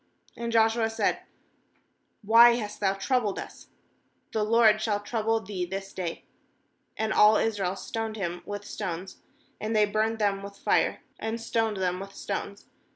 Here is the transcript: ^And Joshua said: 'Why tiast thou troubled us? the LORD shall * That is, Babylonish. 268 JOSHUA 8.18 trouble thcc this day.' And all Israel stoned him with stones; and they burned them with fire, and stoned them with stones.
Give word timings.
^And 0.35 0.49
Joshua 0.51 0.89
said: 0.89 1.19
'Why 2.23 2.55
tiast 2.55 2.79
thou 2.79 2.95
troubled 2.95 3.37
us? 3.37 3.67
the 4.31 4.43
LORD 4.43 4.81
shall 4.81 4.97
* 4.97 4.97
That 4.97 5.05
is, 5.05 5.11
Babylonish. 5.11 5.47
268 5.65 5.69
JOSHUA 5.69 5.69
8.18 5.69 5.69
trouble 5.69 5.69
thcc 5.69 5.69
this 5.69 5.93
day.' 5.93 6.23
And 6.97 7.13
all 7.13 7.35
Israel 7.37 7.75
stoned 7.75 8.15
him 8.15 8.41
with 8.43 8.65
stones; 8.65 9.17
and 9.59 9.75
they 9.75 9.85
burned 9.85 10.17
them 10.17 10.41
with 10.41 10.57
fire, 10.57 11.01
and 11.19 11.39
stoned 11.39 11.77
them 11.77 11.99
with 11.99 12.15
stones. 12.15 12.65